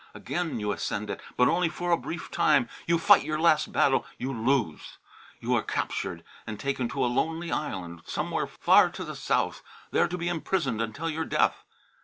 Again 0.15 0.59
you 0.59 0.71
ascend 0.71 1.11
it, 1.11 1.21
but 1.37 1.47
only 1.47 1.69
for 1.69 1.91
a 1.91 1.95
brief 1.95 2.31
time. 2.31 2.67
You 2.87 2.97
fight 2.97 3.23
your 3.23 3.39
last 3.39 3.71
battle; 3.71 4.03
you 4.17 4.33
lose! 4.33 4.97
You 5.39 5.53
are 5.53 5.61
captured 5.61 6.23
and 6.47 6.59
taken 6.59 6.89
to 6.89 7.05
a 7.05 7.05
lonely 7.05 7.51
island 7.51 8.01
somewhere 8.05 8.47
far 8.47 8.89
to 8.89 9.03
the 9.03 9.15
south, 9.15 9.61
there 9.91 10.07
to 10.07 10.17
be 10.17 10.27
imprisoned 10.27 10.81
until 10.81 11.07
your 11.07 11.25
death. 11.25 11.63